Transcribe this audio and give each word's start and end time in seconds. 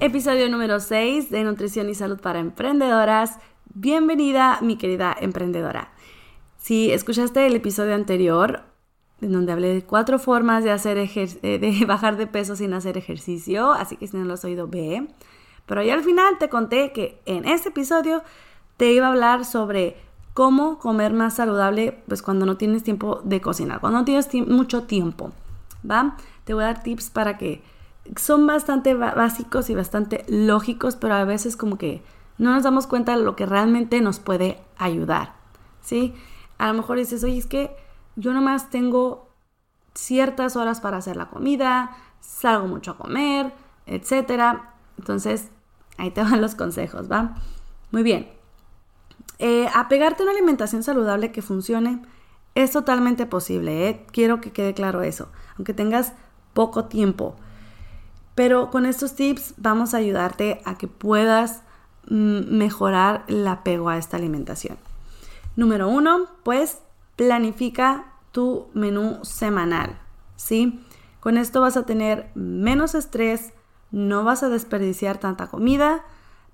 Episodio 0.00 0.48
número 0.48 0.78
6 0.78 1.28
de 1.28 1.42
Nutrición 1.42 1.88
y 1.88 1.94
Salud 1.94 2.20
para 2.20 2.38
Emprendedoras. 2.38 3.40
Bienvenida, 3.74 4.60
mi 4.62 4.76
querida 4.76 5.16
emprendedora. 5.20 5.90
Si 6.56 6.92
escuchaste 6.92 7.44
el 7.48 7.56
episodio 7.56 7.96
anterior, 7.96 8.62
en 9.20 9.32
donde 9.32 9.50
hablé 9.50 9.74
de 9.74 9.82
cuatro 9.82 10.20
formas 10.20 10.62
de, 10.62 10.70
hacer 10.70 10.98
eh, 10.98 11.58
de 11.58 11.84
bajar 11.86 12.16
de 12.16 12.28
peso 12.28 12.54
sin 12.54 12.74
hacer 12.74 12.96
ejercicio, 12.96 13.72
así 13.72 13.96
que 13.96 14.06
si 14.06 14.16
no 14.16 14.24
lo 14.24 14.34
has 14.34 14.44
oído, 14.44 14.68
ve. 14.68 15.08
Pero 15.66 15.82
ya 15.82 15.94
al 15.94 16.04
final 16.04 16.38
te 16.38 16.48
conté 16.48 16.92
que 16.92 17.20
en 17.26 17.44
este 17.44 17.70
episodio 17.70 18.22
te 18.76 18.92
iba 18.92 19.08
a 19.08 19.10
hablar 19.10 19.44
sobre 19.44 19.96
cómo 20.32 20.78
comer 20.78 21.12
más 21.12 21.34
saludable 21.34 22.04
pues 22.06 22.22
cuando 22.22 22.46
no 22.46 22.56
tienes 22.56 22.84
tiempo 22.84 23.20
de 23.24 23.40
cocinar, 23.40 23.80
cuando 23.80 23.98
no 23.98 24.04
tienes 24.04 24.32
mucho 24.46 24.84
tiempo, 24.84 25.32
¿va? 25.88 26.16
Te 26.44 26.54
voy 26.54 26.62
a 26.62 26.66
dar 26.68 26.84
tips 26.84 27.10
para 27.10 27.36
que 27.36 27.62
son 28.16 28.46
bastante 28.46 28.94
básicos 28.94 29.70
y 29.70 29.74
bastante 29.74 30.24
lógicos, 30.28 30.96
pero 30.96 31.14
a 31.14 31.24
veces 31.24 31.56
como 31.56 31.78
que 31.78 32.02
no 32.38 32.54
nos 32.54 32.62
damos 32.62 32.86
cuenta 32.86 33.16
de 33.16 33.22
lo 33.22 33.36
que 33.36 33.46
realmente 33.46 34.00
nos 34.00 34.20
puede 34.20 34.60
ayudar, 34.76 35.34
¿sí? 35.82 36.14
A 36.58 36.68
lo 36.68 36.74
mejor 36.74 36.98
dices, 36.98 37.22
oye, 37.24 37.38
es 37.38 37.46
que 37.46 37.74
yo 38.16 38.32
nomás 38.32 38.70
tengo 38.70 39.28
ciertas 39.94 40.56
horas 40.56 40.80
para 40.80 40.98
hacer 40.98 41.16
la 41.16 41.28
comida, 41.28 41.96
salgo 42.20 42.66
mucho 42.68 42.92
a 42.92 42.96
comer, 42.96 43.52
etcétera. 43.86 44.74
Entonces, 44.98 45.48
ahí 45.96 46.10
te 46.10 46.22
van 46.24 46.40
los 46.40 46.54
consejos, 46.54 47.10
¿va? 47.10 47.36
Muy 47.90 48.02
bien. 48.02 48.28
Eh, 49.38 49.68
apegarte 49.74 50.22
a 50.22 50.26
una 50.26 50.32
alimentación 50.32 50.82
saludable 50.82 51.30
que 51.30 51.42
funcione 51.42 52.02
es 52.54 52.72
totalmente 52.72 53.26
posible, 53.26 53.88
¿eh? 53.88 54.06
Quiero 54.10 54.40
que 54.40 54.52
quede 54.52 54.74
claro 54.74 55.02
eso, 55.02 55.28
aunque 55.56 55.74
tengas 55.74 56.12
poco 56.54 56.86
tiempo. 56.86 57.36
Pero 58.38 58.70
con 58.70 58.86
estos 58.86 59.16
tips 59.16 59.54
vamos 59.56 59.94
a 59.94 59.96
ayudarte 59.96 60.62
a 60.64 60.78
que 60.78 60.86
puedas 60.86 61.64
mm, 62.08 62.56
mejorar 62.56 63.24
el 63.26 63.44
apego 63.44 63.88
a 63.88 63.98
esta 63.98 64.16
alimentación. 64.16 64.78
Número 65.56 65.88
uno, 65.88 66.28
pues 66.44 66.78
planifica 67.16 68.12
tu 68.30 68.68
menú 68.74 69.18
semanal, 69.24 69.98
¿sí? 70.36 70.84
Con 71.18 71.36
esto 71.36 71.62
vas 71.62 71.76
a 71.76 71.84
tener 71.84 72.30
menos 72.36 72.94
estrés, 72.94 73.52
no 73.90 74.22
vas 74.22 74.44
a 74.44 74.48
desperdiciar 74.48 75.18
tanta 75.18 75.48
comida, 75.48 76.04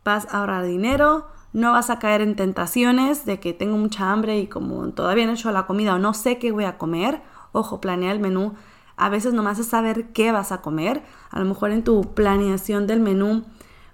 vas 0.06 0.26
a 0.30 0.38
ahorrar 0.38 0.64
dinero, 0.64 1.26
no 1.52 1.72
vas 1.72 1.90
a 1.90 1.98
caer 1.98 2.22
en 2.22 2.34
tentaciones 2.34 3.26
de 3.26 3.40
que 3.40 3.52
tengo 3.52 3.76
mucha 3.76 4.10
hambre 4.10 4.38
y 4.38 4.46
como 4.46 4.88
todavía 4.92 5.26
no 5.26 5.32
he 5.32 5.34
hecho 5.34 5.52
la 5.52 5.66
comida 5.66 5.96
o 5.96 5.98
no 5.98 6.14
sé 6.14 6.38
qué 6.38 6.50
voy 6.50 6.64
a 6.64 6.78
comer. 6.78 7.20
Ojo, 7.52 7.78
planea 7.82 8.10
el 8.10 8.20
menú 8.20 8.54
a 8.96 9.08
veces 9.08 9.34
nomás 9.34 9.58
es 9.58 9.66
saber 9.66 10.08
qué 10.12 10.32
vas 10.32 10.52
a 10.52 10.60
comer. 10.60 11.02
A 11.30 11.38
lo 11.38 11.44
mejor 11.44 11.70
en 11.70 11.82
tu 11.82 12.14
planeación 12.14 12.86
del 12.86 13.00
menú 13.00 13.44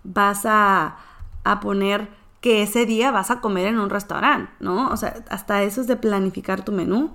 vas 0.05 0.43
a, 0.44 0.97
poner 1.62 2.09
que 2.41 2.62
ese 2.62 2.87
día 2.87 3.11
vas 3.11 3.31
a 3.31 3.41
comer 3.41 3.66
en 3.66 3.78
un 3.78 3.91
restaurante, 3.91 4.53
¿no? 4.61 4.88
O 4.88 4.97
sea, 4.97 5.25
hasta 5.31 5.62
eso 5.62 5.81
es 5.81 5.87
de 5.87 5.97
planificar 5.97 6.65
tu 6.65 6.72
menú. 6.72 7.11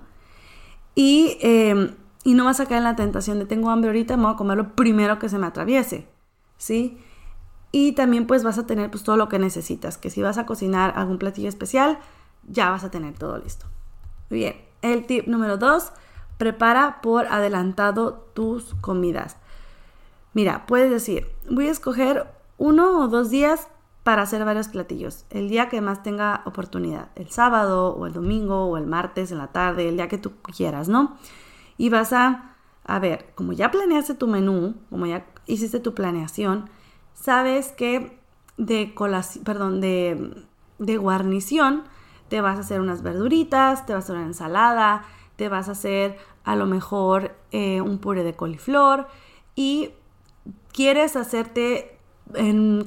Y, 0.93 1.37
em, 1.41 1.95
y 2.23 2.33
no 2.33 2.45
vas 2.45 2.59
a 2.59 2.65
caer 2.65 2.79
en 2.79 2.83
la 2.83 2.95
tentación 2.95 3.39
de 3.39 3.45
tengo 3.45 3.69
hambre 3.69 3.89
ahorita, 3.89 4.17
me 4.17 4.23
voy 4.23 4.33
a 4.33 4.37
comer 4.37 4.57
lo 4.57 4.75
primero 4.75 5.19
que 5.19 5.29
se 5.29 5.37
me 5.37 5.47
atraviese, 5.47 6.07
¿sí? 6.57 6.97
Y 7.71 7.93
también 7.93 8.27
pues 8.27 8.43
vas 8.43 8.57
a 8.57 8.65
tener 8.65 8.89
pues 8.91 9.03
todo 9.03 9.17
lo 9.17 9.29
que 9.29 9.39
necesitas, 9.39 9.97
que 9.97 10.09
si 10.09 10.21
vas 10.21 10.37
a 10.37 10.45
cocinar 10.45 10.93
algún 10.95 11.17
platillo 11.17 11.49
especial, 11.49 11.99
ya 12.47 12.69
vas 12.69 12.83
a 12.83 12.91
tener 12.91 13.17
todo 13.17 13.37
listo. 13.37 13.65
Bien, 14.29 14.55
el 14.81 15.05
tip 15.05 15.27
número 15.27 15.57
dos 15.57 15.91
Prepara 16.37 17.01
por 17.01 17.27
adelantado 17.27 18.27
tus 18.33 18.75
comidas. 18.75 19.37
Mira, 20.33 20.65
puedes 20.65 20.91
decir, 20.91 21.27
voy 21.49 21.67
a 21.67 21.71
escoger 21.71 22.27
uno 22.57 22.99
o 22.99 23.07
dos 23.07 23.29
días 23.29 23.67
para 24.03 24.21
hacer 24.21 24.45
varios 24.45 24.67
platillos. 24.67 25.25
El 25.31 25.49
día 25.49 25.67
que 25.67 25.81
más 25.81 26.03
tenga 26.03 26.43
oportunidad. 26.45 27.09
El 27.15 27.31
sábado 27.31 27.95
o 27.95 28.05
el 28.05 28.13
domingo 28.13 28.65
o 28.65 28.77
el 28.77 28.85
martes 28.85 29.31
en 29.31 29.39
la 29.39 29.47
tarde, 29.47 29.89
el 29.89 29.95
día 29.95 30.07
que 30.07 30.19
tú 30.19 30.33
quieras, 30.55 30.87
¿no? 30.89 31.17
Y 31.77 31.89
vas 31.89 32.13
a, 32.13 32.55
a 32.85 32.99
ver, 32.99 33.31
como 33.33 33.53
ya 33.53 33.71
planeaste 33.71 34.13
tu 34.13 34.27
menú, 34.27 34.75
como 34.91 35.07
ya 35.07 35.25
hiciste 35.47 35.79
tu 35.79 35.95
planeación, 35.95 36.69
sabes 37.15 37.71
que 37.71 38.19
de 38.57 38.93
colación, 38.93 39.43
perdón, 39.43 39.81
de, 39.81 40.45
de 40.77 40.97
guarnición, 40.97 41.83
te 42.27 42.41
vas 42.41 42.57
a 42.57 42.61
hacer 42.61 42.81
unas 42.81 43.01
verduritas, 43.01 43.85
te 43.87 43.93
vas 43.93 44.03
a 44.03 44.05
hacer 44.05 44.15
una 44.17 44.27
ensalada, 44.27 45.03
te 45.35 45.49
vas 45.49 45.69
a 45.69 45.73
hacer 45.73 46.17
a 46.43 46.55
lo 46.55 46.65
mejor 46.65 47.35
eh, 47.51 47.81
un 47.81 47.99
puré 47.99 48.23
de 48.23 48.35
coliflor 48.35 49.07
y 49.55 49.91
quieres 50.71 51.15
hacerte 51.15 51.91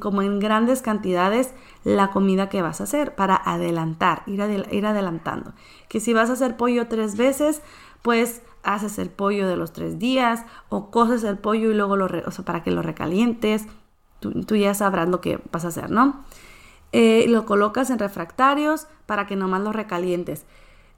como 0.01 0.23
en 0.23 0.41
grandes 0.41 0.83
cantidades 0.83 1.55
la 1.85 2.11
comida 2.11 2.49
que 2.49 2.61
vas 2.61 2.81
a 2.81 2.85
hacer 2.85 3.15
para 3.15 3.37
adelantar, 3.37 4.23
ir, 4.27 4.67
ir 4.73 4.87
adelantando. 4.87 5.53
Que 5.89 6.01
si 6.01 6.13
vas 6.13 6.29
a 6.29 6.33
hacer 6.33 6.57
pollo 6.57 6.89
tres 6.89 7.17
veces, 7.17 7.63
pues 8.03 8.43
haces 8.63 8.99
el 8.99 9.11
pollo 9.11 9.49
de 9.49 9.57
los 9.57 9.73
tres 9.73 9.99
días 9.99 10.45
o 10.69 10.91
coces 10.91 11.25
el 11.25 11.39
pollo 11.39 11.71
y 11.71 11.75
luego 11.75 11.97
lo, 11.97 12.09
para 12.45 12.63
que 12.63 12.71
lo 12.71 12.83
recalientes. 12.83 13.67
Tú, 14.21 14.57
ya 14.57 14.75
sabrás 14.75 15.09
lo 15.09 15.21
que 15.21 15.41
vas 15.53 15.65
a 15.65 15.69
hacer, 15.69 15.91
¿no? 15.91 16.25
Eh, 16.91 17.27
lo 17.29 17.47
colocas 17.47 17.91
en 17.91 17.99
refractarios 17.99 18.89
para 19.07 19.27
que 19.27 19.37
nomás 19.37 19.63
lo 19.63 19.73
recalientes. 19.73 20.45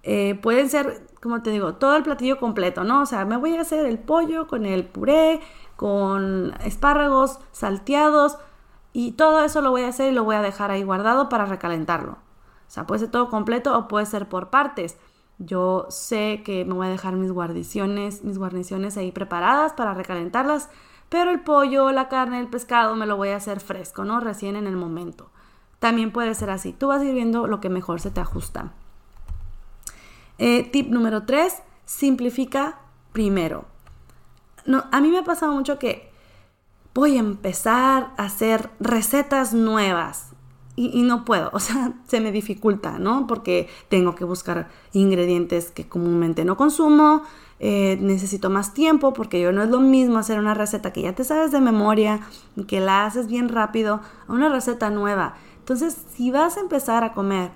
Eh, 0.02 0.38
pueden 0.42 0.70
ser, 0.70 1.06
como 1.20 1.42
te 1.42 1.50
digo, 1.50 1.74
todo 1.74 1.96
el 1.96 2.02
platillo 2.02 2.38
completo, 2.38 2.84
¿no? 2.84 3.02
O 3.02 3.06
sea, 3.06 3.24
me 3.24 3.36
voy 3.36 3.56
a 3.56 3.60
hacer 3.60 3.86
el 3.86 3.98
pollo 3.98 4.46
con 4.46 4.64
el 4.64 4.86
puré, 4.86 5.40
con 5.76 6.54
espárragos 6.64 7.38
salteados 7.52 8.38
y 8.92 9.12
todo 9.12 9.44
eso 9.44 9.60
lo 9.60 9.70
voy 9.70 9.82
a 9.82 9.88
hacer 9.88 10.12
y 10.12 10.14
lo 10.14 10.24
voy 10.24 10.36
a 10.36 10.42
dejar 10.42 10.70
ahí 10.70 10.82
guardado 10.82 11.28
para 11.28 11.44
recalentarlo. 11.44 12.12
O 12.12 12.72
sea, 12.72 12.86
puede 12.86 13.00
ser 13.00 13.10
todo 13.10 13.28
completo 13.30 13.76
o 13.76 13.88
puede 13.88 14.06
ser 14.06 14.28
por 14.28 14.50
partes. 14.50 14.96
Yo 15.38 15.86
sé 15.88 16.42
que 16.44 16.64
me 16.64 16.74
voy 16.74 16.86
a 16.86 16.90
dejar 16.90 17.14
mis 17.16 17.32
guarniciones, 17.32 18.24
mis 18.24 18.38
guarniciones 18.38 18.96
ahí 18.96 19.10
preparadas 19.10 19.72
para 19.72 19.94
recalentarlas, 19.94 20.68
pero 21.08 21.30
el 21.30 21.40
pollo, 21.40 21.90
la 21.92 22.08
carne, 22.08 22.40
el 22.40 22.48
pescado 22.48 22.94
me 22.96 23.06
lo 23.06 23.16
voy 23.16 23.30
a 23.30 23.36
hacer 23.36 23.60
fresco, 23.60 24.04
¿no? 24.04 24.20
Recién 24.20 24.54
en 24.56 24.66
el 24.66 24.76
momento. 24.76 25.30
También 25.78 26.12
puede 26.12 26.34
ser 26.34 26.50
así. 26.50 26.72
Tú 26.72 26.88
vas 26.88 27.00
a 27.00 27.04
ir 27.04 27.14
viendo 27.14 27.46
lo 27.46 27.60
que 27.60 27.70
mejor 27.70 28.00
se 28.00 28.10
te 28.10 28.20
ajusta. 28.20 28.72
Eh, 30.42 30.66
tip 30.72 30.88
número 30.88 31.24
3, 31.24 31.52
simplifica 31.84 32.78
primero. 33.12 33.66
No, 34.64 34.84
a 34.90 35.02
mí 35.02 35.10
me 35.10 35.18
ha 35.18 35.24
pasado 35.24 35.52
mucho 35.52 35.78
que 35.78 36.10
voy 36.94 37.18
a 37.18 37.20
empezar 37.20 38.14
a 38.16 38.24
hacer 38.24 38.70
recetas 38.80 39.52
nuevas 39.52 40.30
y, 40.76 41.02
no 41.02 41.26
puedo, 41.26 41.50
o 41.52 41.60
sea, 41.60 41.92
se 42.08 42.22
me 42.22 42.32
dificulta, 42.32 42.98
¿no? 42.98 43.26
Porque 43.26 43.68
tengo 43.90 44.14
que 44.14 44.24
buscar 44.24 44.70
ingredientes 44.94 45.70
que 45.70 45.86
comúnmente 45.86 46.46
no 46.46 46.56
consumo, 46.56 47.22
eh, 47.58 47.98
necesito 48.00 48.48
más 48.48 48.72
tiempo 48.72 49.12
porque 49.12 49.42
yo 49.42 49.52
no 49.52 49.62
es 49.62 49.68
lo 49.68 49.80
mismo 49.80 50.16
hacer 50.16 50.38
una 50.38 50.54
receta 50.54 50.90
que 50.90 51.02
ya 51.02 51.14
te 51.14 51.22
sabes 51.22 51.52
de 51.52 51.60
memoria, 51.60 52.20
que 52.66 52.80
la 52.80 53.04
haces 53.04 53.26
bien 53.26 53.50
rápido, 53.50 54.00
a 54.26 54.32
una 54.32 54.48
receta 54.48 54.88
nueva. 54.88 55.34
Entonces, 55.58 55.98
si 56.14 56.30
vas 56.30 56.56
a 56.56 56.60
empezar 56.60 57.04
a 57.04 57.12
comer 57.12 57.50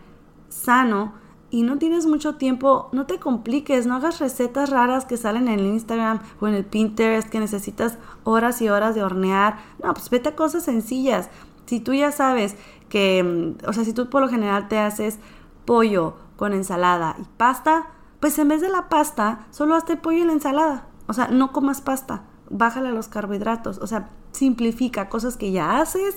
sano, 0.51 1.24
y 1.55 1.63
no 1.63 1.79
tienes 1.79 2.05
mucho 2.07 2.35
tiempo, 2.35 2.89
no 2.91 3.07
te 3.07 3.21
compliques, 3.21 3.87
no 3.87 3.95
hagas 3.95 4.19
recetas 4.19 4.71
raras 4.71 5.05
que 5.05 5.17
salen 5.17 5.47
en 5.47 5.61
el 5.61 5.67
Instagram 5.67 6.19
o 6.41 6.49
en 6.49 6.55
el 6.55 6.65
Pinterest 6.65 7.29
que 7.29 7.39
necesitas 7.39 7.97
horas 8.25 8.61
y 8.61 8.69
horas 8.69 8.97
de 8.97 9.05
hornear. 9.05 9.59
No, 9.81 9.95
pues 9.95 10.11
vete 10.11 10.31
a 10.31 10.35
cosas 10.35 10.65
sencillas. 10.65 11.31
Si 11.67 11.79
tú 11.79 11.95
ya 11.95 12.11
sabes 12.11 12.57
que, 12.89 13.23
mm, 13.23 13.69
o 13.69 13.73
sea, 13.73 13.85
si 13.85 13.93
tú 13.93 14.11
por 14.11 14.21
lo 14.21 14.29
general 14.29 14.67
te 14.67 14.81
haces 14.81 15.21
pollo 15.65 16.17
con 16.35 16.55
ensalada 16.55 17.15
y 17.21 17.25
pasta, 17.37 17.87
pues 18.19 18.37
en 18.41 18.49
vez 18.49 18.61
de 18.61 18.69
la 18.69 18.89
pasta, 18.89 19.47
solo 19.53 19.77
hazte 19.77 19.97
pollo 19.97 20.25
y 20.25 20.27
la 20.27 20.33
ensalada. 20.33 20.89
O 21.07 21.13
sea, 21.13 21.29
no 21.29 21.53
comas 21.53 21.81
pasta, 21.81 22.25
bájale 22.51 22.91
los 22.91 23.07
carbohidratos. 23.07 23.79
O 23.79 23.87
sea, 23.87 24.09
simplifica 24.33 25.09
cosas 25.09 25.37
que 25.37 25.53
ya 25.53 25.81
haces. 25.81 26.17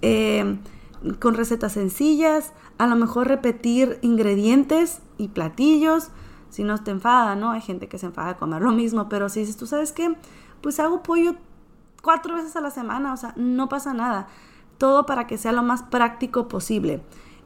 Eh, 0.00 0.56
con 1.20 1.34
recetas 1.34 1.72
sencillas, 1.72 2.52
a 2.78 2.86
lo 2.86 2.96
mejor 2.96 3.28
repetir 3.28 3.98
ingredientes 4.02 5.00
y 5.18 5.28
platillos, 5.28 6.10
si 6.50 6.64
no 6.64 6.76
te 6.82 6.90
enfada, 6.90 7.34
¿no? 7.34 7.50
Hay 7.50 7.60
gente 7.60 7.88
que 7.88 7.98
se 7.98 8.06
enfada 8.06 8.28
de 8.28 8.36
comer 8.36 8.62
lo 8.62 8.72
mismo, 8.72 9.08
pero 9.08 9.28
si 9.28 9.40
dices, 9.40 9.56
tú 9.56 9.66
sabes 9.66 9.92
qué, 9.92 10.16
pues 10.60 10.78
hago 10.80 11.02
pollo 11.02 11.34
cuatro 12.02 12.34
veces 12.34 12.56
a 12.56 12.60
la 12.60 12.70
semana, 12.70 13.12
o 13.12 13.16
sea, 13.16 13.32
no 13.36 13.68
pasa 13.68 13.94
nada. 13.94 14.28
Todo 14.76 15.06
para 15.06 15.26
que 15.26 15.38
sea 15.38 15.52
lo 15.52 15.62
más 15.62 15.82
práctico 15.82 16.48
posible, 16.48 17.02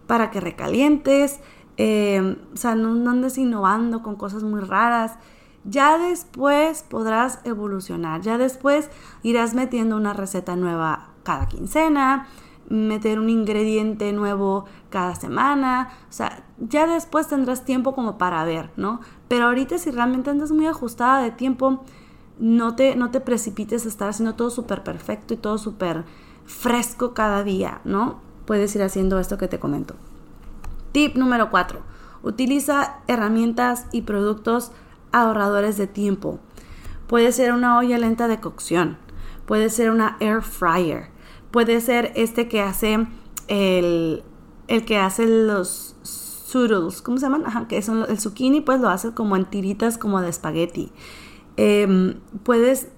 para 0.06 0.30
que 0.30 0.40
recalientes, 0.40 1.40
eh, 1.76 2.36
o 2.52 2.56
sea, 2.56 2.74
no, 2.74 3.10
andes 3.10 3.38
innovando 3.38 4.02
con 4.02 4.16
cosas 4.16 4.42
muy 4.42 4.60
raras. 4.60 5.18
Ya 5.64 5.98
después 5.98 6.84
podrás 6.84 7.40
evolucionar, 7.44 8.20
ya 8.20 8.38
después 8.38 8.88
irás 9.22 9.54
metiendo 9.54 9.96
una 9.96 10.12
receta 10.12 10.56
nueva 10.56 11.10
cada 11.24 11.46
quincena, 11.46 12.28
meter 12.68 13.18
un 13.18 13.28
ingrediente 13.28 14.12
nuevo 14.12 14.64
cada 14.90 15.14
semana, 15.14 15.90
o 16.08 16.12
sea, 16.12 16.44
ya 16.58 16.86
después 16.86 17.28
tendrás 17.28 17.64
tiempo 17.64 17.94
como 17.94 18.18
para 18.18 18.44
ver, 18.44 18.70
¿no? 18.76 19.00
Pero 19.28 19.46
ahorita 19.46 19.78
si 19.78 19.90
realmente 19.90 20.30
andas 20.30 20.52
muy 20.52 20.66
ajustada 20.66 21.22
de 21.22 21.30
tiempo, 21.30 21.84
no 22.38 22.74
te, 22.74 22.96
no 22.96 23.10
te 23.10 23.20
precipites 23.20 23.84
a 23.84 23.88
estar 23.88 24.08
haciendo 24.08 24.34
todo 24.34 24.50
súper 24.50 24.82
perfecto 24.82 25.34
y 25.34 25.36
todo 25.36 25.58
súper 25.58 26.04
fresco 26.44 27.14
cada 27.14 27.42
día, 27.42 27.80
¿no? 27.84 28.20
Puedes 28.46 28.74
ir 28.76 28.82
haciendo 28.82 29.18
esto 29.18 29.38
que 29.38 29.48
te 29.48 29.58
comento. 29.58 29.94
Tip 30.92 31.16
número 31.16 31.50
4. 31.50 31.80
Utiliza 32.22 32.98
herramientas 33.06 33.86
y 33.92 34.02
productos 34.02 34.72
ahorradores 35.12 35.76
de 35.76 35.86
tiempo. 35.86 36.38
Puede 37.06 37.32
ser 37.32 37.52
una 37.52 37.78
olla 37.78 37.98
lenta 37.98 38.28
de 38.28 38.40
cocción, 38.40 38.98
puede 39.46 39.70
ser 39.70 39.90
una 39.90 40.16
air 40.20 40.42
fryer, 40.42 41.10
puede 41.50 41.81
ser 41.81 42.12
este 42.16 42.48
que 42.48 42.60
hace 42.60 43.06
el, 43.48 44.22
el 44.69 44.84
que 44.84 44.98
hace 44.98 45.26
los 45.26 45.96
zoodles, 46.04 47.02
¿cómo 47.02 47.19
se 47.19 47.26
llaman? 47.26 47.44
Ajá, 47.46 47.69
que 47.69 47.82
son 47.82 48.06
el 48.08 48.19
zucchini, 48.19 48.60
pues 48.60 48.81
lo 48.81 48.88
hace 48.88 49.12
como 49.12 49.37
en 49.37 49.44
tiritas 49.44 49.98
como 49.98 50.20
de 50.20 50.28
espagueti. 50.28 50.93
Em, 51.56 52.20
puedes 52.44 52.88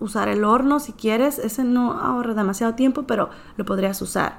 usar 0.00 0.28
el 0.28 0.44
horno 0.44 0.80
si 0.80 0.92
quieres, 0.92 1.38
ese 1.38 1.64
no 1.64 1.92
ahorra 1.92 2.34
demasiado 2.34 2.74
tiempo, 2.74 3.04
pero 3.04 3.30
lo 3.56 3.64
podrías 3.64 4.00
usar. 4.02 4.38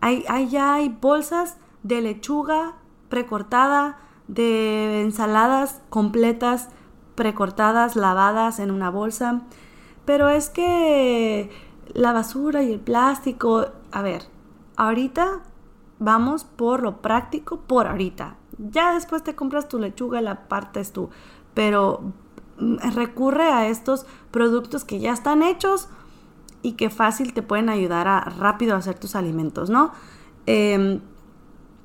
Hay, 0.00 0.24
hay, 0.28 0.48
ya 0.48 0.74
hay 0.74 0.88
bolsas 0.88 1.56
de 1.82 2.00
lechuga 2.00 2.74
precortada, 3.08 3.98
de 4.28 5.00
ensaladas 5.00 5.80
completas, 5.88 6.68
precortadas, 7.14 7.96
lavadas 7.96 8.60
en 8.60 8.70
una 8.70 8.90
bolsa. 8.90 9.42
Pero 10.04 10.28
es 10.28 10.50
que 10.50 11.50
la 11.94 12.12
basura 12.12 12.62
y 12.62 12.72
el 12.72 12.80
plástico, 12.80 13.66
a 13.92 14.02
ver, 14.02 14.22
ahorita 14.76 15.42
vamos 15.98 16.44
por 16.44 16.82
lo 16.82 17.00
práctico 17.02 17.60
por 17.60 17.86
ahorita. 17.86 18.36
Ya 18.58 18.94
después 18.94 19.22
te 19.22 19.34
compras 19.34 19.68
tu 19.68 19.78
lechuga 19.78 20.20
y 20.20 20.24
la 20.24 20.48
partes 20.48 20.92
tú, 20.92 21.10
pero 21.54 22.12
mm, 22.58 22.76
recurre 22.94 23.50
a 23.50 23.68
estos 23.68 24.06
productos 24.30 24.84
que 24.84 25.00
ya 25.00 25.12
están 25.12 25.42
hechos 25.42 25.88
y 26.62 26.72
que 26.72 26.90
fácil 26.90 27.32
te 27.32 27.42
pueden 27.42 27.68
ayudar 27.68 28.08
a 28.08 28.20
rápido 28.20 28.74
hacer 28.76 28.98
tus 28.98 29.14
alimentos, 29.14 29.70
¿no? 29.70 29.92
Em, 30.46 31.00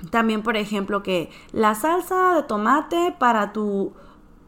también, 0.09 0.43
por 0.43 0.57
ejemplo, 0.57 1.03
que 1.03 1.29
la 1.51 1.75
salsa 1.75 2.35
de 2.35 2.43
tomate 2.43 3.15
para 3.17 3.53
tu 3.53 3.93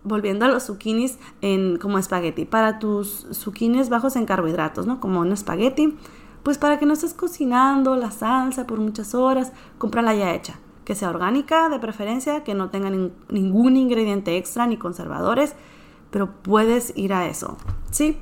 volviendo 0.06 0.46
a 0.46 0.48
los 0.48 0.64
zucchinis 0.64 1.18
en, 1.42 1.78
como 1.78 1.98
espagueti, 1.98 2.46
para 2.46 2.80
tus 2.80 3.28
zucchinis 3.34 3.90
bajos 3.90 4.16
en 4.16 4.26
carbohidratos, 4.26 4.86
¿no? 4.88 5.02
Como 5.02 5.20
un 5.20 5.34
espagueti, 5.34 5.98
pues 6.44 6.58
para 6.58 6.80
que 6.80 6.86
no 6.86 6.94
estés 6.94 7.14
cocinando 7.14 7.96
la 7.96 8.12
salsa 8.12 8.66
por 8.68 8.80
muchas 8.80 9.16
horas, 9.16 9.52
cómprala 9.78 10.16
ya 10.16 10.34
hecha, 10.34 10.60
que 10.86 10.96
sea 10.96 11.10
orgánica 11.10 11.68
de 11.70 11.80
preferencia, 11.80 12.44
que 12.44 12.54
no 12.54 12.70
tenga 12.70 12.90
ningún 13.30 13.76
ingrediente 13.76 14.38
extra 14.38 14.68
ni 14.68 14.78
conservadores, 14.78 15.56
pero 16.12 16.32
puedes 16.44 16.96
ir 16.96 17.12
a 17.14 17.28
eso, 17.28 17.58
¿sí? 17.92 18.18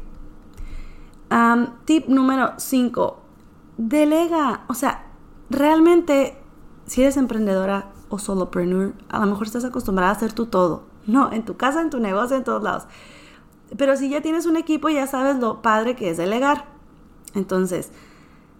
tip 1.85 2.07
número 2.07 2.53
5, 2.57 3.17
delega, 3.77 4.65
o 4.67 4.73
sea, 4.73 5.07
realmente 5.49 6.37
si 6.85 7.01
eres 7.01 7.17
emprendedora 7.17 7.91
o 8.09 8.19
solopreneur, 8.19 8.93
a 9.09 9.19
lo 9.19 9.25
mejor 9.25 9.47
estás 9.47 9.65
acostumbrada 9.65 10.11
a 10.11 10.15
hacer 10.15 10.33
tú 10.33 10.45
todo, 10.45 10.83
no, 11.05 11.31
en 11.31 11.43
tu 11.43 11.57
casa, 11.57 11.81
en 11.81 11.89
tu 11.89 11.99
negocio, 11.99 12.37
en 12.37 12.43
todos 12.43 12.63
lados. 12.63 12.87
Pero 13.77 13.95
si 13.97 14.09
ya 14.09 14.21
tienes 14.21 14.45
un 14.45 14.57
equipo, 14.57 14.89
ya 14.89 15.07
sabes 15.07 15.37
lo 15.37 15.61
padre 15.61 15.95
que 15.95 16.09
es 16.09 16.17
delegar. 16.17 16.65
Entonces, 17.33 17.91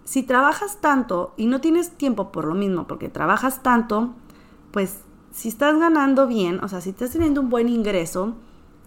si 0.04 0.22
trabajas 0.22 0.80
tanto 0.80 1.34
y 1.36 1.46
no 1.46 1.60
tienes 1.60 1.92
tiempo 1.92 2.32
por 2.32 2.44
lo 2.44 2.54
mismo, 2.54 2.86
porque 2.86 3.08
trabajas 3.08 3.62
tanto, 3.62 4.14
pues 4.70 5.00
si 5.30 5.48
estás 5.48 5.78
ganando 5.78 6.26
bien, 6.26 6.62
o 6.62 6.68
sea, 6.68 6.80
si 6.80 6.90
estás 6.90 7.10
teniendo 7.10 7.40
un 7.40 7.48
buen 7.48 7.68
ingreso, 7.68 8.34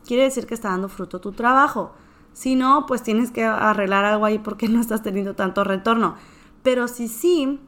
quiere 0.05 0.23
decir 0.23 0.47
que 0.47 0.53
está 0.53 0.69
dando 0.69 0.89
fruto 0.89 1.19
tu 1.19 1.31
trabajo. 1.31 1.91
Si 2.33 2.55
no, 2.55 2.85
pues 2.85 3.01
tienes 3.03 3.31
que 3.31 3.43
arreglar 3.43 4.05
algo 4.05 4.25
ahí 4.25 4.37
porque 4.39 4.69
no 4.69 4.79
estás 4.79 5.01
teniendo 5.01 5.35
tanto 5.35 5.63
retorno. 5.63 6.15
Pero 6.61 6.87
si 6.87 7.07
sí, 7.07 7.59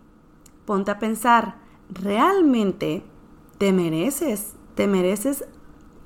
ponte 0.65 0.91
a 0.91 1.00
pensar, 1.00 1.56
¿realmente 1.89 3.03
te 3.57 3.74
mereces? 3.74 4.53
¿Te 4.75 4.88
mereces 4.88 5.45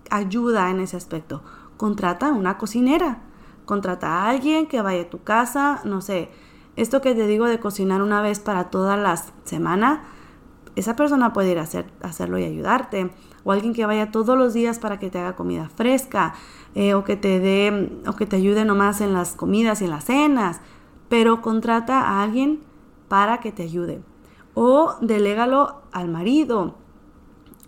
ayuda 0.09 0.69
en 0.69 0.79
ese 0.79 0.97
aspecto. 0.97 1.41
Contrata 1.77 2.31
una 2.31 2.57
cocinera, 2.57 3.21
contrata 3.65 4.07
a 4.07 4.29
alguien 4.29 4.67
que 4.67 4.81
vaya 4.81 5.03
a 5.03 5.09
tu 5.09 5.23
casa, 5.23 5.81
no 5.83 6.01
sé, 6.01 6.29
esto 6.75 7.01
que 7.01 7.13
te 7.13 7.27
digo 7.27 7.45
de 7.45 7.59
cocinar 7.59 8.01
una 8.01 8.21
vez 8.21 8.39
para 8.39 8.69
todas 8.69 8.99
las 8.99 9.33
semanas, 9.43 9.99
esa 10.75 10.95
persona 10.95 11.33
puede 11.33 11.51
ir 11.51 11.59
a 11.59 11.63
hacer, 11.63 11.85
hacerlo 12.01 12.39
y 12.39 12.45
ayudarte. 12.45 13.11
O 13.43 13.51
alguien 13.51 13.73
que 13.73 13.85
vaya 13.85 14.11
todos 14.11 14.37
los 14.37 14.53
días 14.53 14.79
para 14.79 14.99
que 14.99 15.09
te 15.09 15.19
haga 15.19 15.35
comida 15.35 15.69
fresca, 15.69 16.33
eh, 16.75 16.93
o 16.93 17.03
que 17.03 17.15
te 17.15 17.39
dé, 17.39 18.01
o 18.07 18.13
que 18.13 18.25
te 18.25 18.37
ayude 18.37 18.65
nomás 18.65 19.01
en 19.01 19.13
las 19.13 19.35
comidas 19.35 19.81
y 19.81 19.85
en 19.85 19.91
las 19.91 20.05
cenas. 20.05 20.61
Pero 21.09 21.41
contrata 21.41 22.01
a 22.01 22.23
alguien 22.23 22.61
para 23.07 23.39
que 23.39 23.51
te 23.51 23.63
ayude. 23.63 24.01
O 24.55 24.95
delégalo 25.01 25.81
al 25.91 26.09
marido, 26.09 26.75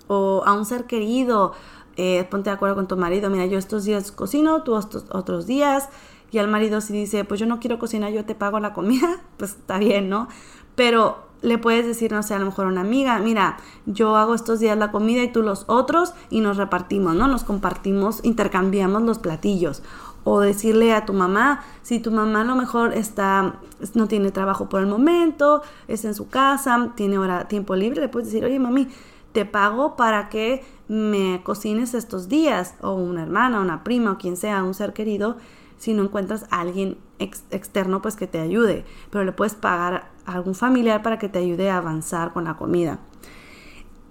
o 0.08 0.44
a 0.46 0.54
un 0.54 0.66
ser 0.66 0.86
querido, 0.86 1.54
eh, 1.98 2.26
ponte 2.30 2.50
de 2.50 2.56
acuerdo 2.56 2.76
con 2.76 2.88
tu 2.88 2.98
marido, 2.98 3.30
mira, 3.30 3.46
yo 3.46 3.58
estos 3.58 3.86
días 3.86 4.12
cocino, 4.12 4.64
tú 4.64 4.78
estos 4.78 5.06
otros 5.12 5.48
días, 5.48 5.90
y 6.32 6.38
al 6.38 6.48
marido 6.48 6.82
si 6.82 6.94
dice, 6.94 7.24
pues 7.24 7.40
yo 7.40 7.46
no 7.46 7.60
quiero 7.60 7.80
cocinar, 7.80 8.12
yo 8.12 8.26
te 8.26 8.36
pago 8.36 8.60
la 8.60 8.74
comida, 8.74 9.22
pues 9.38 9.52
está 9.52 9.78
bien, 9.78 10.10
¿no? 10.10 10.28
Pero 10.76 11.26
le 11.42 11.58
puedes 11.58 11.86
decir, 11.86 12.12
no 12.12 12.24
sé, 12.24 12.34
a 12.34 12.40
lo 12.40 12.46
mejor 12.46 12.66
a 12.66 12.70
una 12.70 12.82
amiga, 12.82 13.20
mira, 13.20 13.58
yo 13.86 14.16
hago 14.16 14.36
estos 14.36 14.60
días 14.60 14.78
la 14.78 14.92
comida 14.92 15.24
y 15.24 15.32
tú 15.32 15.44
los 15.44 15.64
otros 15.68 16.14
y 16.30 16.42
nos 16.42 16.58
repartimos, 16.58 17.16
¿no? 17.16 17.28
Nos 17.28 17.44
compartimos, 17.44 18.20
intercambiamos 18.24 19.04
los 19.04 19.20
platillos. 19.20 19.84
O 20.28 20.40
decirle 20.40 20.92
a 20.92 21.06
tu 21.06 21.14
mamá, 21.14 21.64
si 21.84 22.00
tu 22.00 22.10
mamá 22.10 22.42
a 22.42 22.44
lo 22.46 22.56
mejor 22.56 22.94
está, 22.94 23.60
no 23.94 24.08
tiene 24.08 24.32
trabajo 24.32 24.68
por 24.70 24.82
el 24.82 24.88
momento, 24.88 25.62
está 25.88 26.08
en 26.08 26.16
su 26.16 26.30
casa, 26.30 26.94
tiene 26.96 27.20
hora, 27.20 27.48
tiempo 27.48 27.76
libre, 27.76 28.02
le 28.02 28.10
puedes 28.10 28.30
decir, 28.30 28.44
oye 28.44 28.60
mami, 28.60 28.88
te 29.36 29.44
pago 29.44 29.98
para 29.98 30.30
que 30.30 30.64
me 30.88 31.42
cocines 31.44 31.94
estos 31.94 32.30
días, 32.30 32.76
o 32.80 32.94
una 32.94 33.22
hermana, 33.22 33.60
una 33.60 33.84
prima, 33.84 34.14
o 34.14 34.18
quien 34.18 34.38
sea, 34.38 34.64
un 34.64 34.74
ser 34.74 34.94
querido, 34.94 35.36
si 35.78 35.94
no 35.94 36.04
encuentras 36.04 36.46
a 36.52 36.62
alguien 36.62 36.98
externo, 37.20 38.02
pues 38.02 38.16
que 38.16 38.28
te 38.28 38.40
ayude, 38.40 38.86
pero 39.10 39.26
le 39.26 39.34
puedes 39.34 39.54
pagar 39.54 40.10
a 40.26 40.34
algún 40.36 40.56
familiar 40.56 41.02
para 41.02 41.20
que 41.20 41.28
te 41.28 41.40
ayude 41.40 41.70
a 41.70 41.78
avanzar 41.78 42.32
con 42.32 42.46
la 42.46 42.56
comida. 42.56 43.00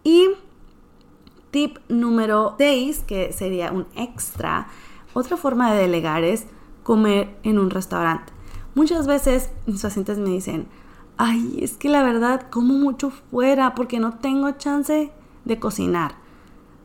Y 0.02 0.28
tip 1.50 1.78
número 1.88 2.54
6, 2.58 3.04
que 3.06 3.32
sería 3.32 3.72
un 3.72 3.86
extra, 3.96 4.68
otra 5.14 5.38
forma 5.38 5.72
de 5.72 5.80
delegar 5.80 6.22
es 6.22 6.44
comer 6.82 7.34
en 7.44 7.58
un 7.58 7.70
restaurante. 7.70 8.30
Muchas 8.74 9.06
veces 9.06 9.48
mis 9.64 9.80
pacientes 9.80 10.18
me 10.18 10.28
dicen, 10.28 10.68
ay, 11.16 11.58
es 11.60 11.76
que 11.76 11.88
la 11.88 12.02
verdad 12.02 12.48
como 12.50 12.74
mucho 12.74 13.10
fuera 13.10 13.74
porque 13.74 14.00
no 14.00 14.18
tengo 14.18 14.50
chance 14.52 15.10
de 15.44 15.58
cocinar. 15.58 16.16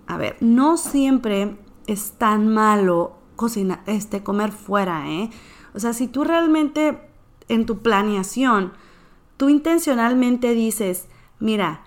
A 0.08 0.18
ver, 0.18 0.38
no 0.40 0.78
siempre 0.78 1.58
es 1.88 2.14
tan 2.14 2.48
malo 2.48 3.14
cocinar, 3.36 3.82
este, 3.86 4.24
comer 4.24 4.52
fuera, 4.52 5.10
¿eh? 5.10 5.30
O 5.74 5.80
sea, 5.80 5.94
si 5.94 6.08
tú 6.08 6.24
realmente 6.24 7.00
en 7.48 7.66
tu 7.66 7.80
planeación, 7.80 8.74
tú 9.38 9.50
intencionalmente 9.50 10.54
dices, 10.54 11.08
mira, 11.40 11.82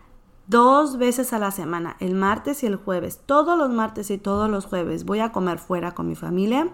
dos 0.46 0.98
veces 0.98 1.32
a 1.32 1.38
la 1.38 1.50
semana, 1.50 1.96
el 2.00 2.14
martes 2.14 2.62
y 2.62 2.66
el 2.66 2.76
jueves, 2.76 3.20
todos 3.26 3.56
los 3.58 3.70
martes 3.70 4.10
y 4.10 4.18
todos 4.18 4.50
los 4.50 4.66
jueves 4.66 5.04
voy 5.04 5.20
a 5.20 5.32
comer 5.32 5.58
fuera 5.58 5.92
con 5.92 6.08
mi 6.08 6.14
familia, 6.14 6.68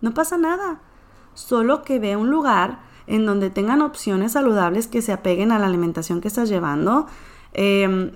no 0.00 0.14
pasa 0.14 0.36
nada. 0.36 0.80
Solo 1.34 1.82
que 1.82 1.98
ve 1.98 2.16
un 2.16 2.30
lugar 2.30 2.80
en 3.06 3.26
donde 3.26 3.50
tengan 3.50 3.82
opciones 3.82 4.32
saludables 4.32 4.86
que 4.86 5.02
se 5.02 5.12
apeguen 5.12 5.52
a 5.52 5.58
la 5.58 5.66
alimentación 5.66 6.20
que 6.20 6.28
estás 6.28 6.48
llevando. 6.48 7.06
Em, 7.52 8.12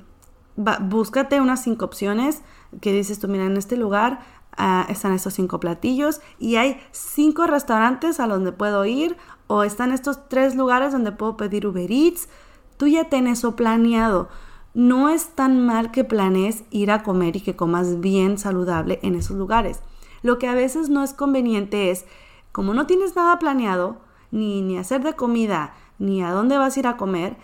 búscate 0.57 1.41
unas 1.41 1.63
cinco 1.63 1.85
opciones 1.85 2.43
que 2.81 2.93
dices 2.93 3.19
tú, 3.19 3.29
mira, 3.29 3.45
en 3.45 3.57
este 3.57 3.77
lugar 3.77 4.21
ah, 4.57 4.87
están 4.89 5.13
estos 5.13 5.35
cinco 5.35 5.61
platillos 5.61 6.21
y 6.39 6.57
hay 6.57 6.81
cinco 6.91 7.47
restaurantes 7.47 8.21
a 8.21 8.27
donde 8.27 8.53
puedo 8.53 8.85
ir 8.85 9.17
o 9.47 9.63
están 9.63 9.93
estos 9.93 10.29
tres 10.29 10.55
lugares 10.55 10.93
donde 10.93 11.13
puedo 11.13 11.37
pedir 11.37 11.67
Uber 11.67 11.91
Eats. 11.91 12.29
Tú 12.77 12.87
ya 12.87 13.05
tienes 13.05 13.41
eso 13.41 13.57
planeado. 13.57 14.29
no 14.75 15.09
es 15.09 15.31
tan 15.35 15.65
mal 15.65 15.91
que 15.91 16.05
planees 16.05 16.63
ir 16.71 16.91
a 16.91 17.03
comer 17.03 17.37
y 17.37 17.41
que 17.41 17.57
comas 17.57 18.01
bien 18.01 18.39
saludable 18.39 19.01
en 19.03 19.17
esos 19.17 19.37
lugares. 19.37 19.81
Lo 20.23 20.39
que 20.39 20.47
a 20.47 20.55
veces 20.55 20.89
no 20.89 21.03
es 21.03 21.13
conveniente 21.13 21.91
es, 21.91 22.05
como 22.53 22.75
no 22.75 22.87
tienes 22.87 23.17
nada 23.17 23.39
planeado, 23.39 23.99
ni, 24.31 24.63
ni 24.63 24.79
hacer 24.79 25.03
de 25.03 25.15
comida, 25.15 25.75
ni 25.99 26.23
a 26.23 26.31
dónde 26.31 26.59
vas 26.59 26.77
a 26.77 26.81
ir 26.81 26.87
a 26.87 26.97
comer, 26.97 27.37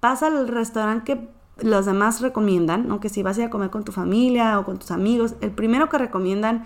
pasa 0.00 0.26
al 0.26 0.48
restaurante 0.48 1.04
que 1.04 1.28
los 1.58 1.86
demás 1.86 2.20
recomiendan, 2.20 2.88
¿no? 2.88 3.00
que 3.00 3.08
si 3.08 3.22
vas 3.22 3.38
a 3.38 3.42
ir 3.42 3.46
a 3.46 3.50
comer 3.50 3.70
con 3.70 3.84
tu 3.84 3.92
familia 3.92 4.58
o 4.58 4.64
con 4.64 4.78
tus 4.78 4.90
amigos, 4.90 5.34
el 5.40 5.52
primero 5.52 5.88
que 5.88 5.98
recomiendan, 5.98 6.64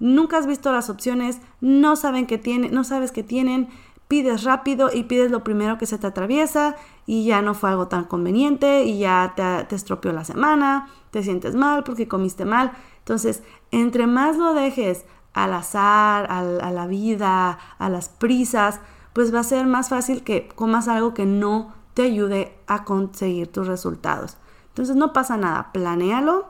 nunca 0.00 0.38
has 0.38 0.46
visto 0.46 0.72
las 0.72 0.90
opciones, 0.90 1.40
no 1.60 1.96
saben 1.96 2.26
que 2.26 2.38
tiene, 2.38 2.68
no 2.70 2.84
sabes 2.84 3.12
que 3.12 3.22
tienen, 3.22 3.68
pides 4.08 4.44
rápido 4.44 4.90
y 4.92 5.04
pides 5.04 5.30
lo 5.30 5.44
primero 5.44 5.78
que 5.78 5.86
se 5.86 5.98
te 5.98 6.06
atraviesa 6.06 6.76
y 7.06 7.24
ya 7.24 7.42
no 7.42 7.54
fue 7.54 7.70
algo 7.70 7.88
tan 7.88 8.04
conveniente 8.04 8.84
y 8.84 8.98
ya 8.98 9.32
te, 9.36 9.64
te 9.64 9.76
estropeó 9.76 10.12
la 10.12 10.24
semana, 10.24 10.88
te 11.10 11.22
sientes 11.22 11.54
mal 11.54 11.84
porque 11.84 12.08
comiste 12.08 12.44
mal. 12.44 12.72
Entonces, 12.98 13.42
entre 13.70 14.06
más 14.06 14.36
lo 14.36 14.52
dejes 14.52 15.04
al 15.32 15.52
azar, 15.52 16.26
a 16.30 16.70
la 16.70 16.86
vida, 16.86 17.58
a 17.78 17.88
las 17.88 18.08
prisas, 18.08 18.80
pues 19.14 19.34
va 19.34 19.40
a 19.40 19.44
ser 19.44 19.66
más 19.66 19.88
fácil 19.88 20.22
que 20.22 20.48
comas 20.48 20.88
algo 20.88 21.14
que 21.14 21.24
no 21.24 21.72
te 21.94 22.02
ayude 22.02 22.54
a 22.66 22.84
conseguir 22.84 23.50
tus 23.50 23.66
resultados. 23.66 24.36
Entonces 24.68 24.96
no 24.96 25.14
pasa 25.14 25.38
nada, 25.38 25.70
planéalo. 25.72 26.46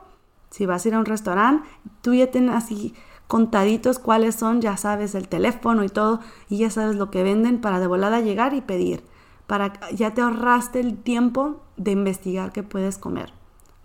Si 0.49 0.65
vas 0.65 0.83
a 0.83 0.87
ir 0.89 0.95
a 0.95 0.99
un 0.99 1.05
restaurante, 1.05 1.67
tú 2.01 2.13
ya 2.13 2.31
tienes 2.31 2.55
así 2.55 2.93
contaditos 3.27 3.99
cuáles 3.99 4.35
son, 4.35 4.61
ya 4.61 4.77
sabes 4.77 5.15
el 5.15 5.27
teléfono 5.27 5.83
y 5.83 5.89
todo, 5.89 6.19
y 6.49 6.57
ya 6.57 6.69
sabes 6.69 6.95
lo 6.95 7.11
que 7.11 7.23
venden 7.23 7.61
para 7.61 7.79
de 7.79 7.87
volada 7.87 8.19
llegar 8.19 8.53
y 8.53 8.61
pedir. 8.61 9.03
Para 9.47 9.73
ya 9.91 10.13
te 10.13 10.21
ahorraste 10.21 10.79
el 10.79 10.97
tiempo 10.97 11.61
de 11.77 11.91
investigar 11.91 12.51
qué 12.51 12.63
puedes 12.63 12.97
comer. 12.97 13.31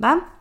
¿Va? 0.03 0.40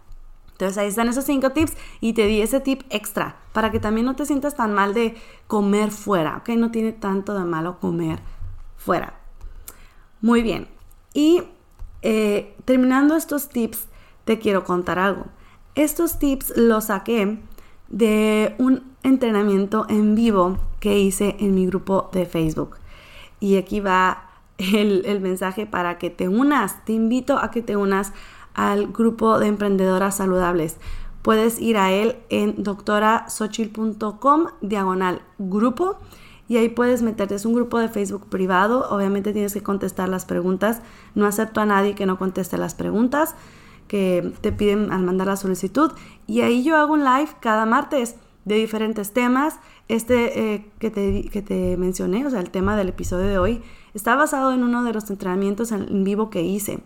Entonces 0.59 0.77
ahí 0.77 0.89
están 0.89 1.07
esos 1.07 1.23
cinco 1.23 1.51
tips 1.51 1.71
y 2.01 2.11
te 2.11 2.25
di 2.25 2.41
ese 2.41 2.59
tip 2.59 2.81
extra 2.89 3.37
para 3.53 3.71
que 3.71 3.79
también 3.79 4.05
no 4.05 4.17
te 4.17 4.25
sientas 4.25 4.57
tan 4.57 4.73
mal 4.73 4.93
de 4.93 5.15
comer 5.47 5.89
fuera, 5.89 6.35
¿ok? 6.35 6.49
No 6.57 6.69
tiene 6.69 6.91
tanto 6.91 7.33
de 7.33 7.45
malo 7.45 7.79
comer 7.79 8.19
fuera. 8.75 9.13
Muy 10.19 10.41
bien. 10.41 10.67
Y 11.13 11.43
eh, 12.01 12.57
terminando 12.65 13.15
estos 13.15 13.47
tips, 13.47 13.87
te 14.25 14.37
quiero 14.37 14.65
contar 14.65 14.99
algo. 14.99 15.27
Estos 15.75 16.19
tips 16.19 16.51
los 16.57 16.87
saqué 16.87 17.39
de 17.87 18.53
un 18.57 18.83
entrenamiento 19.03 19.85
en 19.87 20.13
vivo 20.13 20.57
que 20.81 20.99
hice 20.99 21.37
en 21.39 21.55
mi 21.55 21.67
grupo 21.67 22.09
de 22.11 22.25
Facebook. 22.25 22.75
Y 23.39 23.55
aquí 23.55 23.79
va 23.79 24.29
el, 24.57 25.05
el 25.05 25.21
mensaje 25.21 25.65
para 25.65 25.97
que 25.97 26.09
te 26.09 26.27
unas. 26.27 26.83
Te 26.83 26.91
invito 26.91 27.37
a 27.37 27.49
que 27.49 27.61
te 27.61 27.77
unas 27.77 28.11
al 28.59 28.87
grupo 28.87 29.39
de 29.39 29.47
emprendedoras 29.47 30.17
saludables. 30.17 30.75
Puedes 31.21 31.61
ir 31.61 31.77
a 31.77 31.91
él 31.91 32.17
en 32.29 32.61
doctorasochil.com 32.61 34.47
diagonal 34.59 35.21
grupo 35.37 35.97
y 36.49 36.57
ahí 36.57 36.67
puedes 36.67 37.01
meterte. 37.01 37.35
Es 37.35 37.45
un 37.45 37.53
grupo 37.53 37.79
de 37.79 37.87
Facebook 37.87 38.27
privado. 38.27 38.87
Obviamente 38.89 39.31
tienes 39.31 39.53
que 39.53 39.63
contestar 39.63 40.09
las 40.09 40.25
preguntas. 40.25 40.81
No 41.15 41.25
acepto 41.25 41.61
a 41.61 41.65
nadie 41.65 41.95
que 41.95 42.05
no 42.05 42.17
conteste 42.17 42.57
las 42.57 42.75
preguntas 42.75 43.35
que 43.87 44.33
te 44.41 44.51
piden 44.51 44.91
al 44.91 45.03
mandar 45.03 45.27
la 45.27 45.37
solicitud. 45.37 45.91
Y 46.27 46.41
ahí 46.41 46.63
yo 46.63 46.75
hago 46.75 46.93
un 46.93 47.05
live 47.05 47.29
cada 47.39 47.65
martes 47.65 48.15
de 48.43 48.55
diferentes 48.55 49.13
temas. 49.13 49.57
Este 49.87 50.53
eh, 50.53 50.71
que, 50.79 50.91
te, 50.91 51.29
que 51.29 51.41
te 51.41 51.77
mencioné, 51.77 52.25
o 52.25 52.29
sea, 52.29 52.41
el 52.41 52.49
tema 52.49 52.75
del 52.75 52.89
episodio 52.89 53.27
de 53.27 53.39
hoy, 53.39 53.61
está 53.93 54.15
basado 54.15 54.51
en 54.51 54.63
uno 54.63 54.83
de 54.83 54.93
los 54.93 55.09
entrenamientos 55.09 55.71
en 55.71 56.03
vivo 56.03 56.29
que 56.29 56.41
hice. 56.41 56.79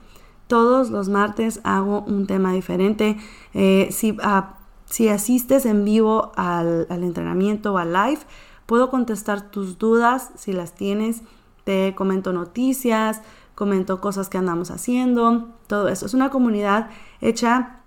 Todos 0.53 0.91
los 0.91 1.09
martes 1.09 1.61
hago 1.63 2.01
un 2.01 2.27
tema 2.27 2.53
diferente. 2.53 3.17
Eh, 3.55 3.87
si, 3.89 4.15
ah, 4.21 4.59
si, 4.85 5.09
asistes 5.09 5.65
en 5.65 5.83
vivo 5.83 6.31
al, 6.35 6.85
entrenamiento 6.91 7.73
o 7.73 7.79
al 7.79 7.91
live, 7.91 8.19
puedo 8.67 8.91
contestar 8.91 9.49
tus 9.49 9.79
dudas 9.79 10.29
si 10.35 10.53
las 10.53 10.75
tienes. 10.75 11.23
Te 11.63 11.95
comento 11.95 12.33
noticias, 12.33 13.23
comento 13.55 13.99
cosas 13.99 14.29
que 14.29 14.37
andamos 14.37 14.69
haciendo, 14.69 15.49
todo 15.65 15.87
eso. 15.87 16.05
Es 16.05 16.13
una 16.13 16.29
comunidad 16.29 16.91
hecha 17.19 17.79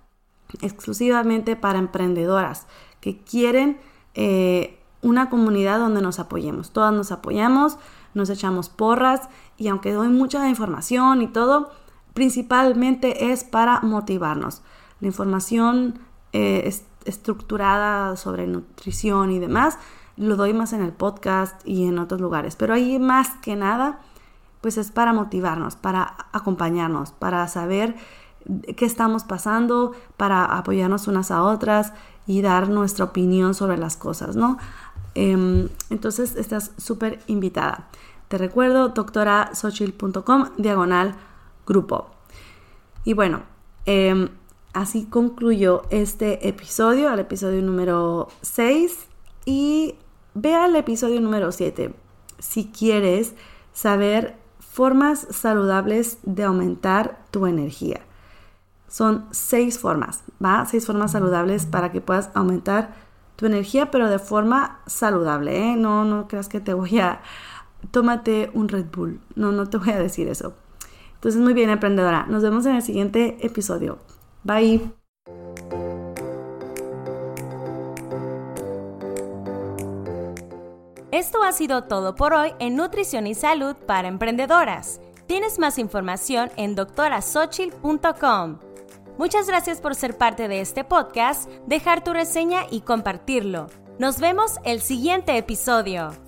exclusivamente 0.59 1.55
para 1.55 1.79
emprendedoras 1.79 2.67
que 2.99 3.17
quieren 3.17 3.79
eh, 4.13 4.77
una 5.01 5.29
comunidad 5.29 5.79
donde 5.79 6.01
nos 6.01 6.19
apoyemos. 6.19 6.71
Todas 6.71 6.93
nos 6.93 7.13
apoyamos, 7.13 7.77
nos 8.13 8.29
echamos 8.29 8.67
porras 8.67 9.29
y 9.55 9.69
aunque 9.69 9.93
doy 9.93 10.09
mucha 10.09 10.49
información 10.49 11.21
y 11.21 11.27
todo, 11.27 11.71
principalmente 12.17 13.31
es 13.31 13.43
para 13.43 13.79
motivarnos. 13.81 14.63
La 15.01 15.05
información 15.05 15.99
eh, 16.33 16.67
estructurada 17.05 18.15
sobre 18.15 18.47
nutrición 18.47 19.29
y 19.29 19.37
demás 19.37 19.77
lo 20.15 20.35
doy 20.35 20.51
más 20.51 20.73
en 20.73 20.81
el 20.81 20.93
podcast 20.93 21.61
y 21.63 21.85
en 21.85 21.99
otros 21.99 22.19
lugares, 22.19 22.55
pero 22.55 22.73
ahí 22.73 22.97
más 22.97 23.29
que 23.43 23.55
nada 23.55 23.99
pues 24.61 24.79
es 24.79 24.89
para 24.89 25.13
motivarnos, 25.13 25.75
para 25.75 26.15
acompañarnos, 26.31 27.11
para 27.11 27.47
saber 27.47 27.95
qué 28.75 28.85
estamos 28.85 29.23
pasando, 29.23 29.91
para 30.17 30.43
apoyarnos 30.43 31.07
unas 31.07 31.29
a 31.29 31.43
otras 31.43 31.93
y 32.25 32.41
dar 32.41 32.67
nuestra 32.67 33.05
opinión 33.05 33.53
sobre 33.53 33.77
las 33.77 33.95
cosas, 33.95 34.35
¿no? 34.35 34.57
Em, 35.13 35.69
entonces 35.91 36.35
estás 36.35 36.71
súper 36.77 37.19
invitada. 37.27 37.89
Te 38.27 38.39
recuerdo 38.39 38.89
doctorasochil.com 38.89 40.45
diagonal 40.57 41.15
grupo. 41.67 42.09
Y 43.03 43.13
bueno, 43.13 43.43
em, 43.85 44.29
así 44.73 45.05
concluyó 45.05 45.83
este 45.89 46.47
episodio, 46.47 47.13
el 47.13 47.19
episodio 47.19 47.61
número 47.61 48.29
6. 48.41 49.07
Y 49.45 49.95
ve 50.33 50.55
al 50.55 50.75
episodio 50.75 51.21
número 51.21 51.51
7 51.51 51.93
si 52.39 52.67
quieres 52.67 53.33
saber 53.73 54.35
formas 54.59 55.27
saludables 55.31 56.19
de 56.23 56.43
aumentar 56.43 57.19
tu 57.31 57.47
energía. 57.47 58.01
Son 58.87 59.25
seis 59.31 59.79
formas, 59.79 60.23
¿va? 60.43 60.65
Seis 60.65 60.85
formas 60.85 61.11
saludables 61.11 61.65
para 61.65 61.91
que 61.91 61.99
puedas 61.99 62.29
aumentar 62.33 62.93
tu 63.35 63.45
energía, 63.45 63.91
pero 63.91 64.09
de 64.09 64.19
forma 64.19 64.79
saludable, 64.85 65.71
¿eh? 65.71 65.75
No, 65.75 66.05
no 66.05 66.27
creas 66.27 66.47
que 66.47 66.59
te 66.59 66.73
voy 66.73 66.99
a... 66.99 67.21
Tómate 67.91 68.49
un 68.53 68.69
Red 68.69 68.85
Bull. 68.91 69.19
No, 69.35 69.51
no 69.51 69.67
te 69.67 69.77
voy 69.77 69.89
a 69.89 69.99
decir 69.99 70.27
eso. 70.27 70.53
Entonces, 71.17 71.41
muy 71.41 71.53
bien, 71.53 71.69
emprendedora. 71.69 72.25
Nos 72.29 72.43
vemos 72.43 72.65
en 72.65 72.75
el 72.75 72.81
siguiente 72.81 73.37
episodio. 73.41 73.97
Bye. 74.43 74.91
Esto 81.11 81.41
ha 81.41 81.51
sido 81.51 81.85
todo 81.85 82.15
por 82.15 82.33
hoy 82.33 82.53
en 82.59 82.75
Nutrición 82.75 83.25
y 83.25 83.33
Salud 83.33 83.75
para 83.75 84.07
Emprendedoras. 84.07 85.01
Tienes 85.25 85.57
más 85.57 85.79
información 85.79 86.51
en 86.57 86.75
doctorasochil.com. 86.75 88.59
Muchas 89.17 89.47
gracias 89.47 89.81
por 89.81 89.95
ser 89.95 90.17
parte 90.17 90.47
de 90.47 90.61
este 90.61 90.83
podcast, 90.83 91.49
dejar 91.65 92.03
tu 92.03 92.13
reseña 92.13 92.65
y 92.69 92.81
compartirlo. 92.81 93.67
Nos 93.97 94.19
vemos 94.19 94.57
el 94.63 94.79
siguiente 94.79 95.35
episodio. 95.37 96.26